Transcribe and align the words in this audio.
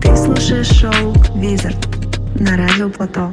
Ты 0.00 0.16
слушаешь 0.16 0.68
шоу 0.68 1.14
«Визард» 1.34 1.76
на 2.40 2.56
радио 2.56 2.88
Плато. 2.88 3.32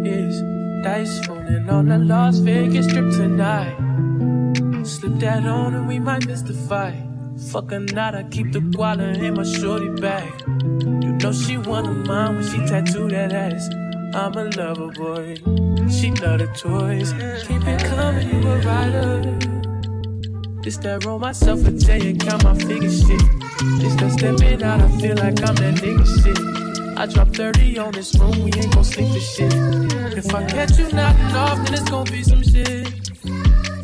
Dice 0.83 1.27
rolling 1.27 1.69
on 1.69 1.89
the 1.89 1.97
Las 1.99 2.39
Vegas 2.39 2.87
strip 2.87 3.11
tonight. 3.11 3.75
Slip 4.83 5.19
that 5.19 5.45
on 5.45 5.75
and 5.75 5.87
we 5.87 5.99
might 5.99 6.25
miss 6.25 6.41
the 6.41 6.53
fight. 6.53 6.99
Fuck 7.51 7.71
or 7.71 7.79
not, 7.79 8.15
I 8.15 8.23
keep 8.23 8.51
the 8.51 8.59
guala 8.59 9.15
in 9.21 9.35
my 9.35 9.43
shorty 9.43 9.89
bag. 10.01 10.33
You 11.03 11.11
know 11.13 11.31
she 11.31 11.57
one 11.57 11.85
of 11.87 12.07
mine 12.07 12.35
when 12.35 12.43
she 12.43 12.57
tattoo 12.65 13.07
that 13.09 13.31
ass. 13.31 13.69
I'm 14.15 14.33
a 14.33 14.45
lover 14.57 14.87
boy, 14.87 15.35
she 15.87 16.09
love 16.11 16.39
the 16.39 16.49
toys. 16.57 17.13
Keep 17.47 17.67
it 17.67 17.83
coming, 17.85 18.29
you 18.29 18.49
a 18.49 18.57
rider. 18.61 19.37
This 20.63 20.77
that 20.77 21.05
roll 21.05 21.19
myself 21.19 21.65
a 21.67 21.71
J 21.71 22.09
and 22.09 22.19
count 22.19 22.43
my 22.43 22.55
figure 22.55 22.89
shit. 22.89 23.21
This 23.79 23.93
that 23.95 24.13
stepping 24.17 24.63
out, 24.63 24.81
I 24.81 24.87
feel 24.99 25.15
like 25.15 25.39
I'm 25.47 25.55
that 25.55 25.75
nigga 25.75 26.05
shit. 26.23 26.97
I 26.97 27.05
drop 27.05 27.29
30 27.29 27.77
on 27.77 27.91
this 27.91 28.15
room, 28.17 28.43
we 28.43 28.51
ain't 28.53 28.73
gon' 28.73 28.83
sleep 28.83 29.11
for 29.11 29.19
shit. 29.19 29.90
If 30.23 30.35
I 30.35 30.45
catch 30.45 30.77
you 30.77 30.87
knocking 30.91 31.35
off, 31.35 31.57
then 31.65 31.73
it's 31.73 31.89
gon' 31.89 32.05
be 32.05 32.21
some 32.21 32.43
shit. 32.43 32.87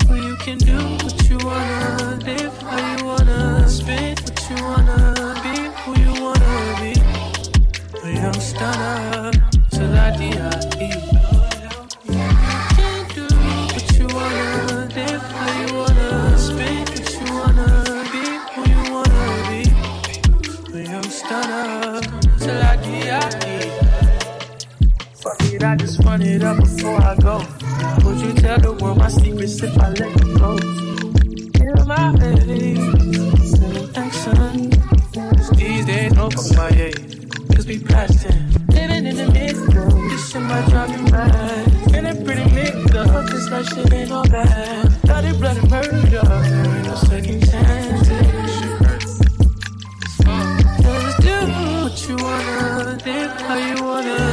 Where 0.08 0.20
you 0.20 0.36
can 0.36 0.60
do 0.60 0.78
what 1.04 1.30
you 1.30 1.38
wanna, 1.44 2.20
live 2.26 2.56
how 2.62 2.98
you 2.98 3.06
wanna, 3.06 3.68
spit 3.68 4.22
what 4.22 4.50
you 4.50 4.64
wanna, 4.64 5.34
be 5.42 5.56
who 5.82 6.00
you 6.00 6.22
wanna 6.22 6.78
be. 6.80 6.94
A 8.04 8.22
young 8.22 8.40
stunner, 8.40 9.32
till 9.72 9.98
I 9.98 10.12
die. 10.16 11.37
it 26.38 26.44
up 26.44 26.58
before 26.58 27.02
I 27.02 27.16
go. 27.16 27.38
Would 28.04 28.20
you 28.22 28.34
tell 28.34 28.60
the 28.60 28.74
world 28.80 28.98
my 29.00 29.10
secrets 29.10 29.62
if 29.64 29.76
I 29.78 29.90
let 29.90 30.12
you 30.22 30.38
go? 30.38 30.52
In 31.66 31.88
my 31.88 32.14
head, 32.20 32.48
in 32.48 32.78
action. 33.96 34.70
These 35.58 35.86
days, 35.86 36.14
no 36.14 36.30
kumaye, 36.30 36.94
cause 37.56 37.66
we 37.66 37.80
past 37.80 38.22
ten. 38.22 38.38
Living 38.70 39.06
in 39.08 39.16
the 39.16 39.28
midst 39.32 39.76
of 39.76 39.94
this 40.10 40.30
shit 40.30 40.42
might 40.44 40.70
drive 40.70 40.92
you 40.92 41.04
mad. 41.12 41.92
Feeling 41.92 42.26
pretty 42.26 42.46
mixed 42.54 42.96
up, 42.96 43.26
this 43.32 43.50
life 43.50 43.68
shit 43.70 43.94
ain't 43.94 44.12
all 44.12 44.28
bad. 44.30 45.02
Bloody, 45.04 45.32
bloody 45.40 45.68
murder, 45.70 46.02
there 46.02 46.76
ain't 46.76 46.86
no 46.86 46.96
second 47.10 47.40
chance. 47.50 48.08
Just 50.86 51.18
do 51.26 51.38
what 51.82 51.96
you 52.08 52.16
wanna, 52.24 52.98
live 53.06 53.42
how 53.42 53.58
you 53.58 53.84
wanna. 53.84 54.27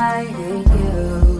tired 0.00 0.30
of 0.30 0.64
you. 0.80 1.38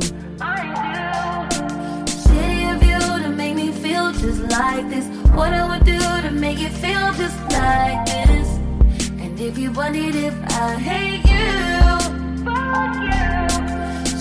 Shitty 2.23 2.62
of 2.75 2.83
you 2.90 3.00
to 3.25 3.31
make 3.31 3.55
me 3.55 3.73
feel 3.73 4.12
just 4.12 4.43
like 4.59 4.87
this. 4.90 5.07
What 5.38 5.55
I 5.55 5.62
would 5.71 5.85
do 5.87 5.99
to 6.26 6.31
make 6.31 6.61
it 6.61 6.73
feel 6.73 7.07
just 7.23 7.40
like 7.59 8.05
this. 8.05 8.49
And 9.23 9.40
if 9.40 9.57
you 9.57 9.73
wondered 9.73 10.14
if 10.14 10.35
I 10.64 10.75
hate 10.90 11.25
you, 11.35 11.49
fuck 12.45 12.97
you. 13.09 13.33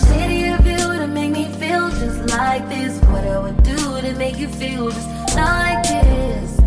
Shitty 0.03 0.41
of 0.57 0.65
you 0.65 0.83
to 1.01 1.07
make 1.07 1.31
me 1.31 1.45
feel 1.59 1.89
just 1.89 2.21
like 2.37 2.63
this. 2.69 2.93
What 3.11 3.25
I 3.25 3.39
would 3.39 3.61
do 3.63 3.99
to 4.05 4.13
make 4.15 4.37
you 4.37 4.47
feel 4.47 4.89
just 4.89 5.35
like 5.35 5.83
this. 5.83 6.58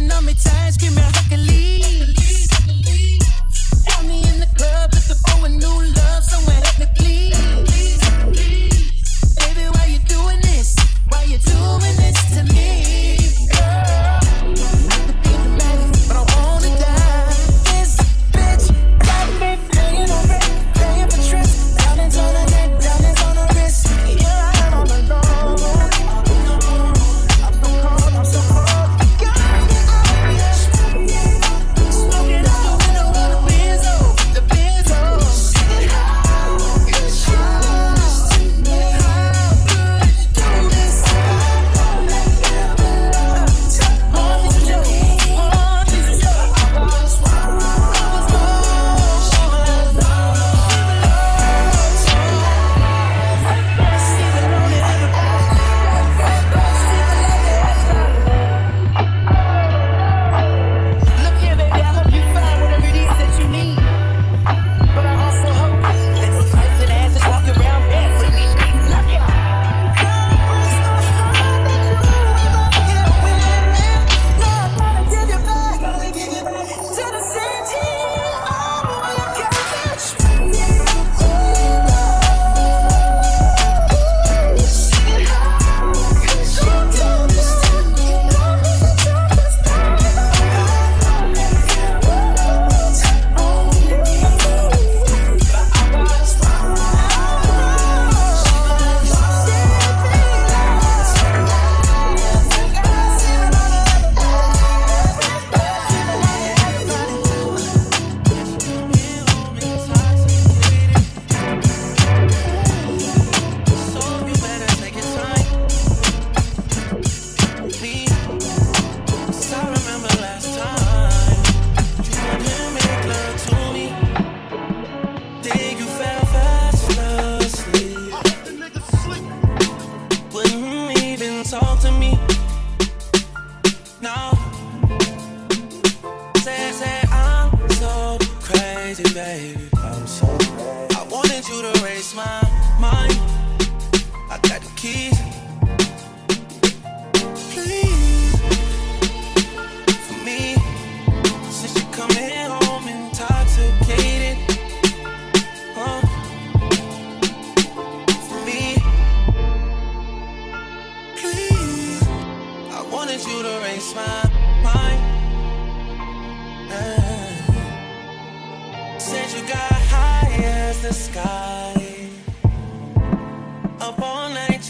Jumping 0.00 0.16
on 0.16 0.24
me, 0.24 0.34
tired, 0.34 0.72
screaming, 0.72 1.04
I 1.04 1.10
can 1.28 1.49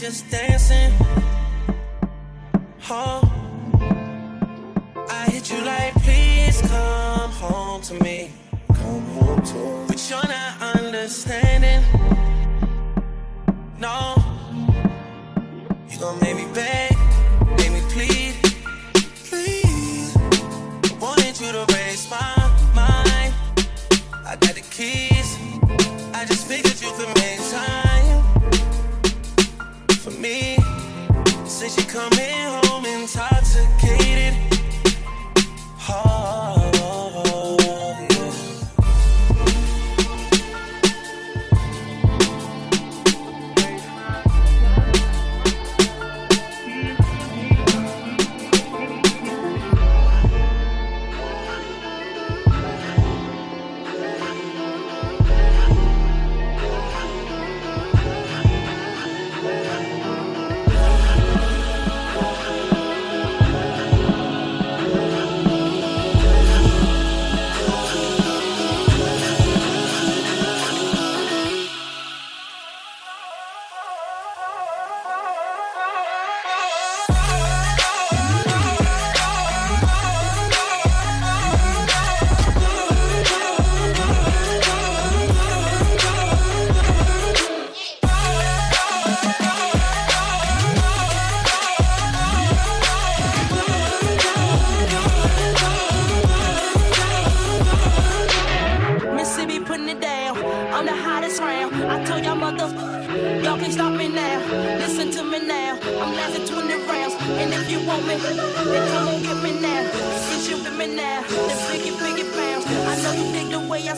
just 0.01 0.31
dancing. 0.31 0.91
Oh, 2.89 3.21
I 5.07 5.29
hit 5.29 5.51
you 5.51 5.63
like, 5.63 5.93
please 6.01 6.59
come 6.61 7.29
home 7.29 7.81
to 7.83 7.93
me. 8.03 8.31
Come 8.73 9.05
home 9.17 9.41
to 9.43 9.53
me. 9.53 9.85
But 9.87 10.09
you're 10.09 10.27
not 10.27 10.75
understanding. 10.75 11.83
No, 13.79 14.15
you 15.87 15.99
gon' 15.99 16.19
make 16.19 16.35
me 16.35 16.47
beg. 16.51 16.90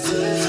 Love. 0.03 0.42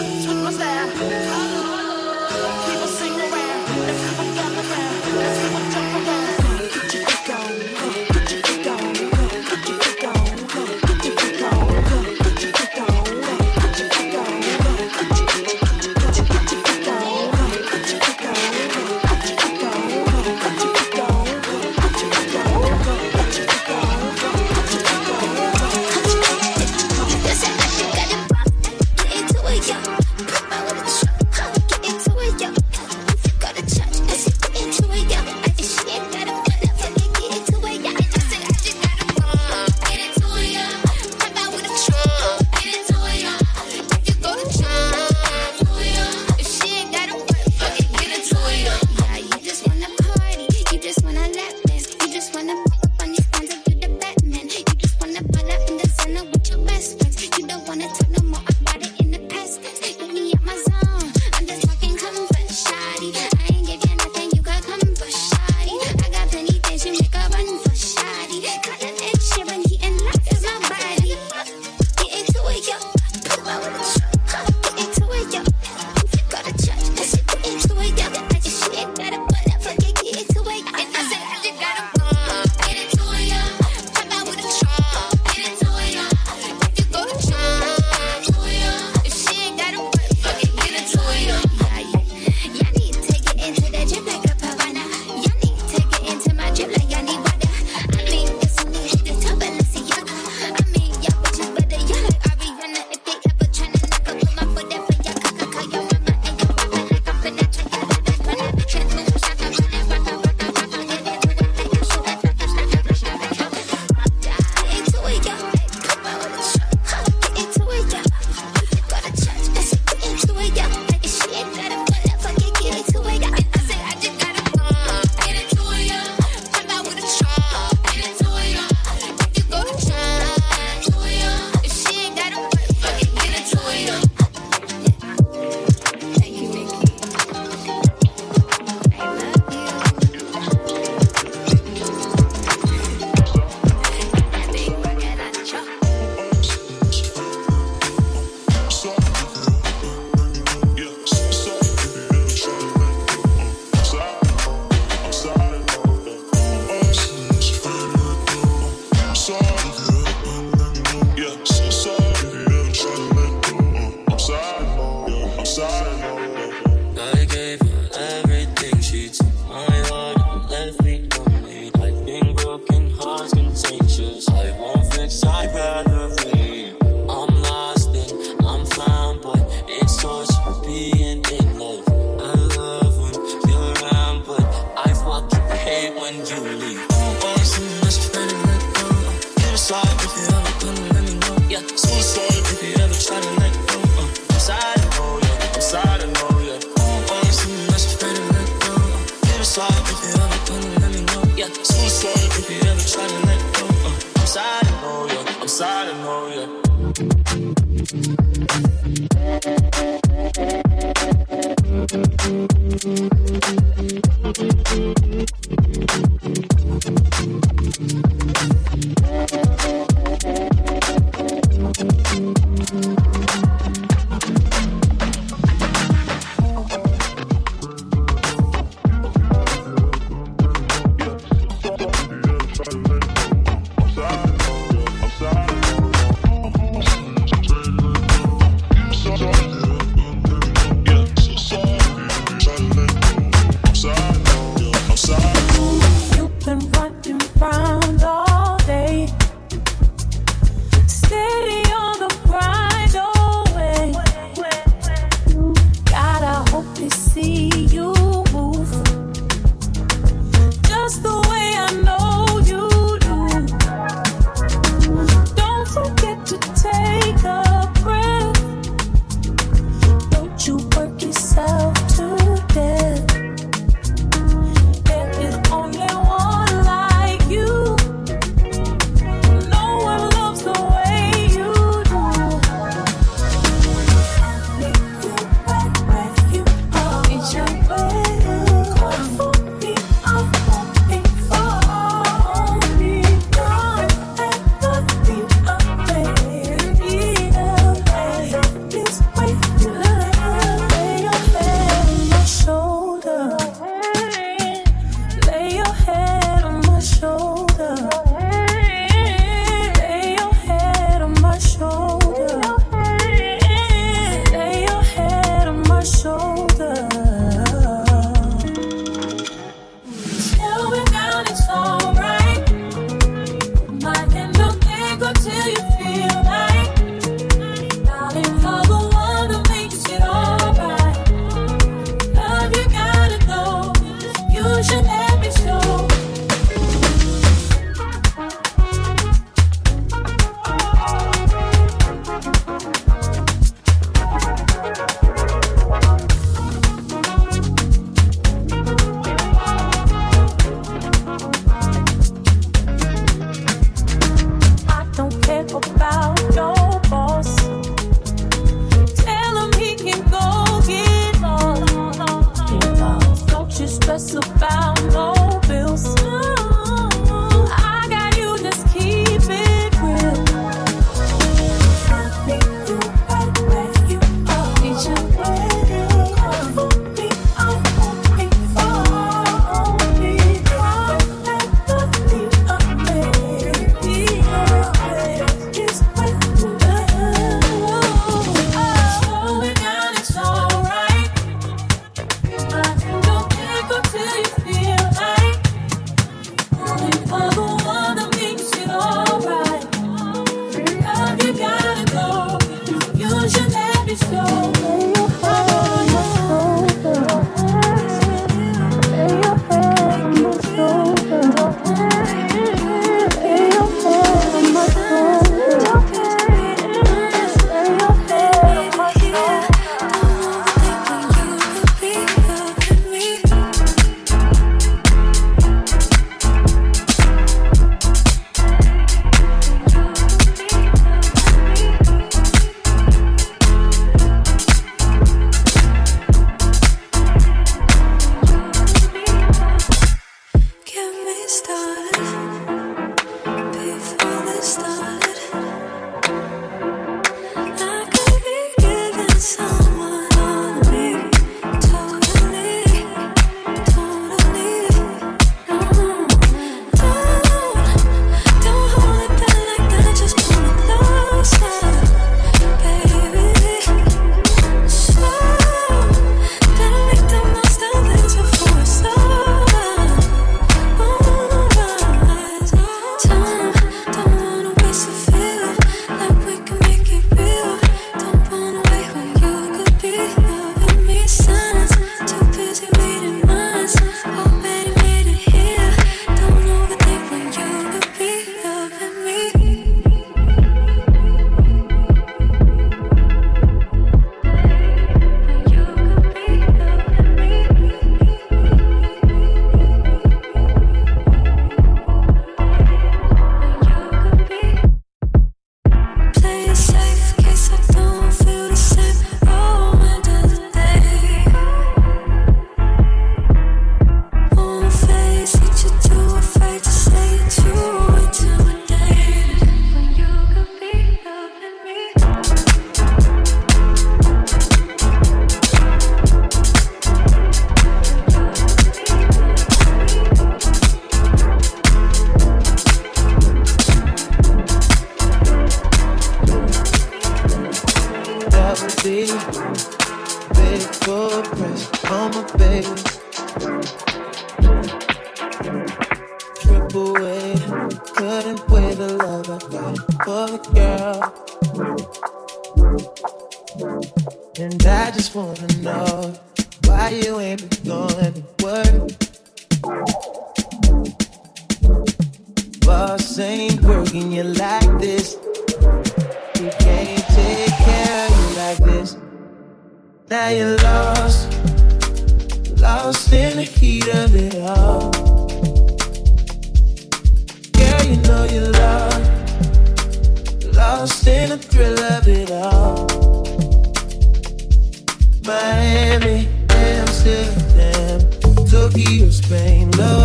feels 588.98 589.20
pain. 589.22 589.70
Love 589.72 590.03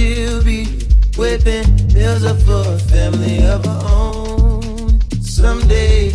she'll 0.00 0.42
be 0.42 0.64
whipping 1.18 1.68
meals 1.92 2.24
up 2.24 2.38
for 2.46 2.64
a 2.74 2.78
family 2.78 3.44
of 3.44 3.64
her 3.66 3.80
own 3.84 4.98
someday. 5.20 6.08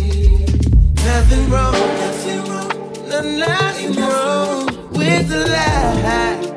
Nothing 1.10 1.48
wrong, 1.50 1.80
nothing 2.04 2.40
wrong, 2.50 3.38
nothing 3.38 3.92
wrong 3.94 4.66
with 4.90 5.28
the 5.28 5.46
lie. 5.54 6.55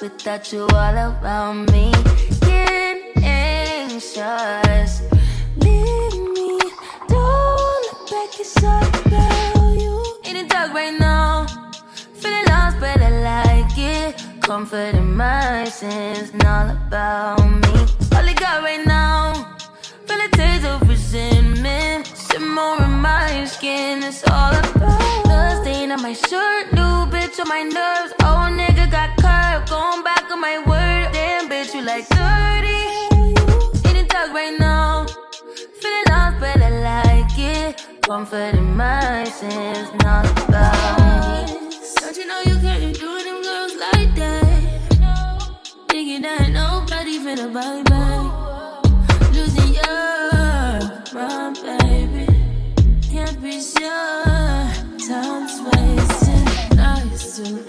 without 0.00 0.52
you 0.52 0.62
all 0.62 0.96
around 0.96 1.70
me. 1.72 1.92
Getting 2.40 3.24
anxious. 3.24 5.02
Leave 5.56 6.14
me, 6.36 6.58
don't 7.08 7.60
wanna 7.62 7.92
break 8.08 8.38
your 8.38 8.44
soul, 8.44 8.86
girl. 9.10 9.74
You 9.74 9.94
in 10.24 10.36
the 10.36 10.46
dark 10.48 10.72
right 10.72 10.96
now, 10.98 11.46
feeling 12.14 12.46
lost, 12.46 12.78
but 12.80 13.00
I 13.00 13.10
like 13.30 13.78
it. 13.78 14.24
Comfort 14.42 14.94
in 14.94 15.16
my 15.16 15.64
sins, 15.64 16.30
and 16.30 16.44
all 16.44 16.70
about 16.70 17.44
me. 17.62 17.74
All 18.14 18.28
I 18.28 18.34
got 18.34 18.62
right 18.62 18.84
now, 18.86 19.58
feeling 20.06 20.30
tears 20.30 20.64
of 20.64 20.88
resentment. 20.88 22.06
Getting 22.38 22.54
more 22.54 22.80
in 22.80 22.90
my 23.00 23.44
skin, 23.46 24.00
it's 24.04 24.22
all 24.30 24.52
about 24.52 25.24
the 25.24 25.60
stain 25.60 25.90
on 25.90 26.00
my 26.00 26.12
shirt. 26.12 26.72
New 26.72 27.10
bitch 27.10 27.40
on 27.40 27.48
my 27.48 27.62
nerves. 27.64 28.12
Old 28.22 28.54
nigga 28.56 28.88
got 28.88 29.10
curved, 29.16 29.68
going 29.68 30.04
back 30.04 30.30
on 30.30 30.40
my 30.40 30.58
word. 30.58 31.12
Damn, 31.12 31.48
bitch, 31.48 31.74
you 31.74 31.82
like 31.82 32.08
dirty. 32.10 32.84
In 33.88 33.94
the 33.96 34.06
dark 34.08 34.32
right 34.32 34.56
now, 34.56 35.06
feeling 35.80 36.12
off, 36.12 36.38
but 36.38 36.62
I 36.62 36.70
like 36.90 37.36
it. 37.36 38.02
Comfort 38.02 38.54
in 38.54 38.76
my 38.76 39.24
sins, 39.24 39.90
not 40.04 40.24
about. 40.44 41.48
Don't 41.48 42.16
you 42.16 42.24
know 42.24 42.40
you 42.46 42.56
can't 42.60 42.94
do 42.94 43.10
them 43.24 43.42
girls 43.42 43.74
like 43.74 44.14
that? 44.14 45.58
Thinking 45.88 46.22
that 46.22 46.50
nobody 46.50 47.18
finna 47.18 47.52
bye 47.52 47.82
bye. 47.82 48.27
Your 53.80 53.88
time's 55.06 55.60
wasting, 55.60 56.76
now 56.76 57.00
you're 57.04 57.67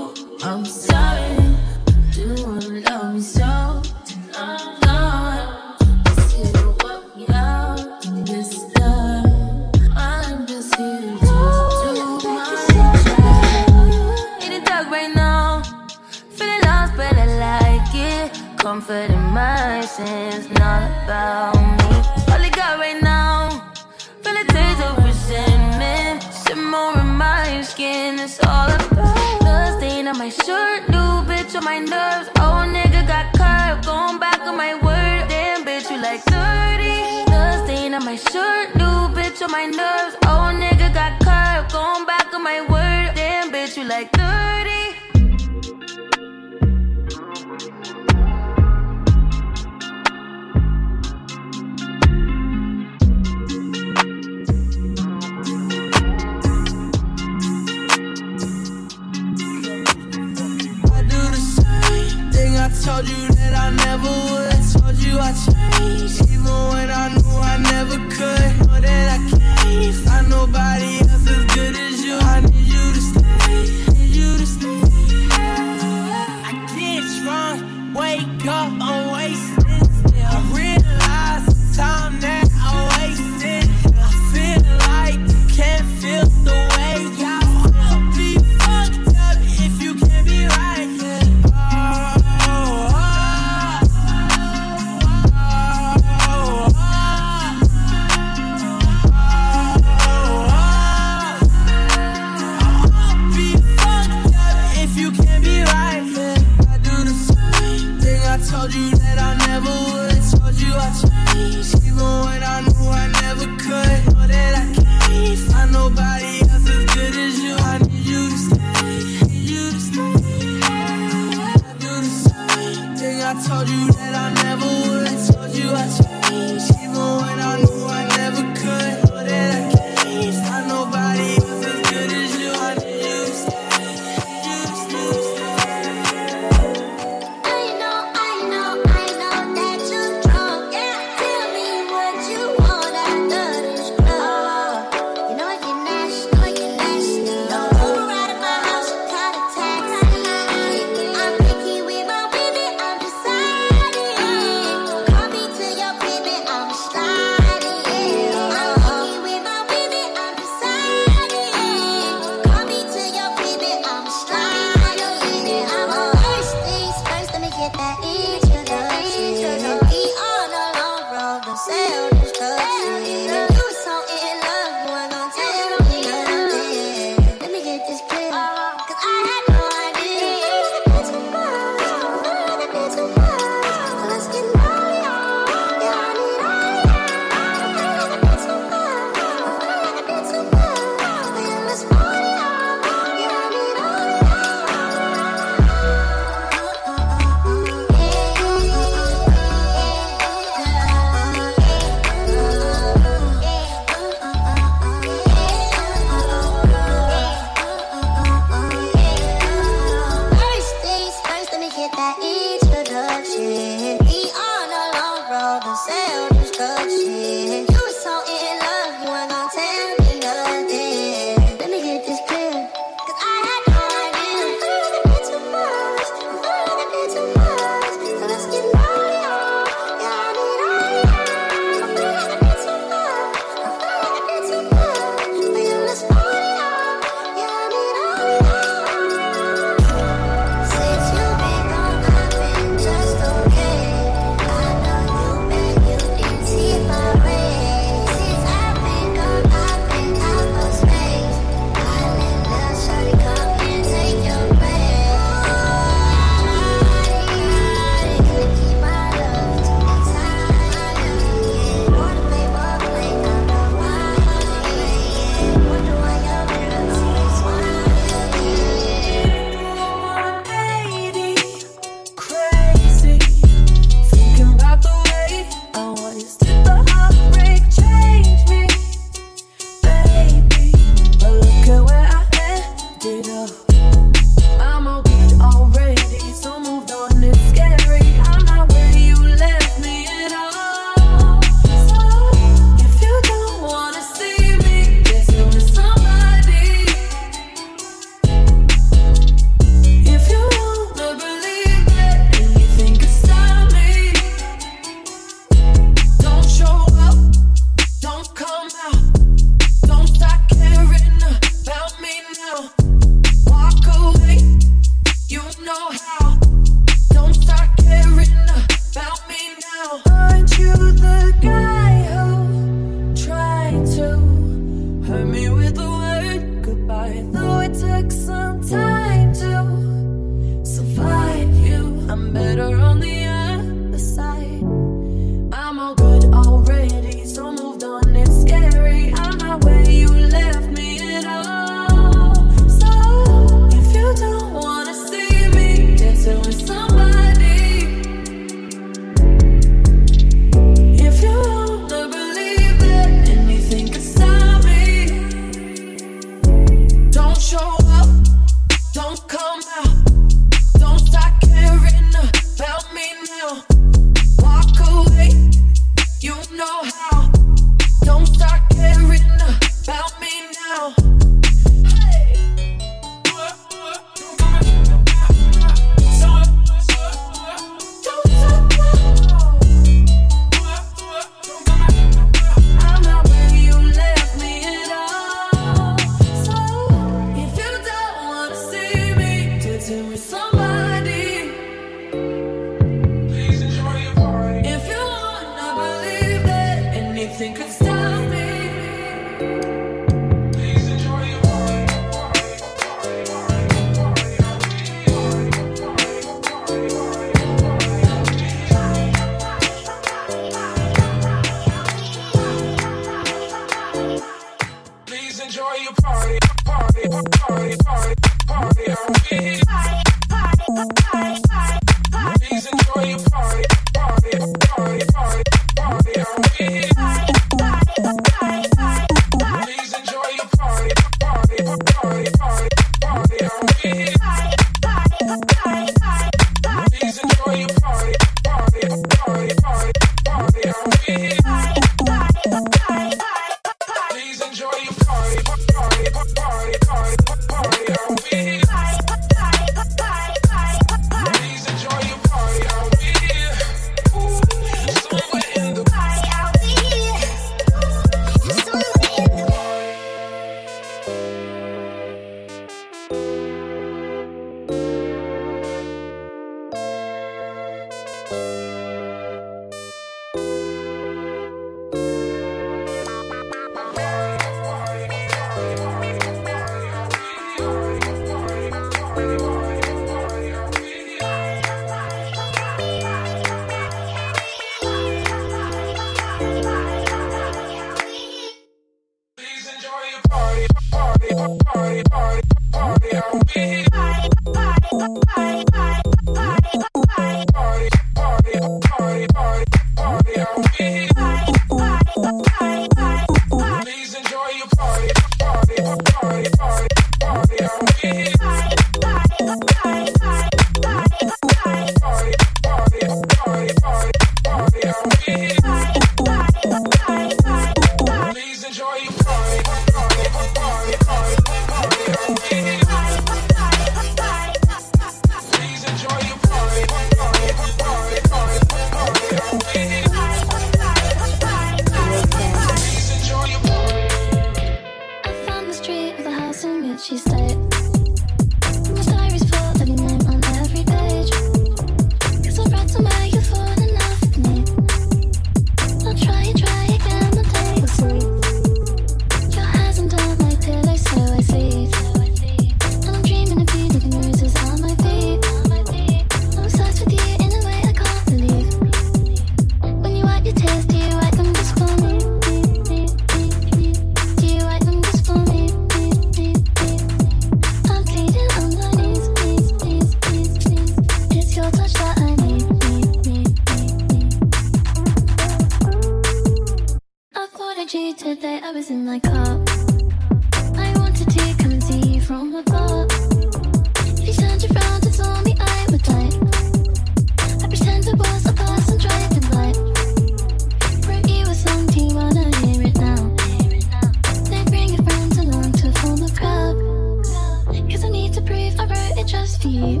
just 599.28 599.62
feet. 599.62 600.00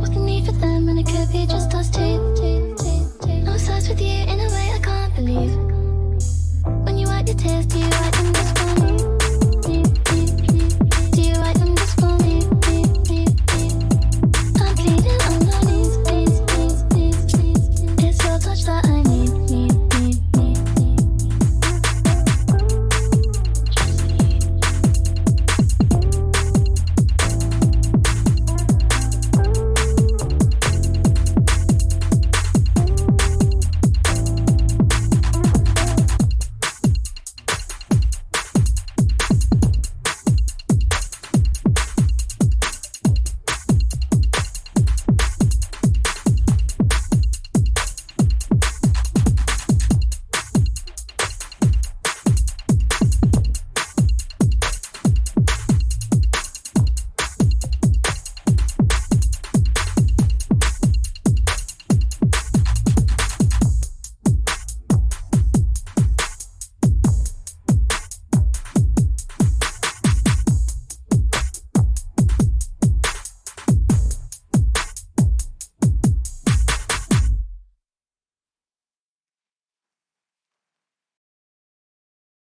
With 0.00 0.12
the 0.12 0.20
need 0.20 0.44
for 0.44 0.52
them? 0.52 0.88
And 0.90 0.98
it 0.98 1.06
could 1.06 1.32
be 1.32 1.46
just 1.46 1.74
us 1.74 1.88
two. 1.88 2.36
I'm 3.22 3.48
obsessed 3.48 3.88
with 3.88 4.02
you 4.02 4.08
in 4.08 4.38
a 4.38 4.48
way. 4.50 4.65